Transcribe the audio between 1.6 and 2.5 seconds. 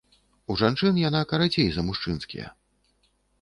за мужчынскія.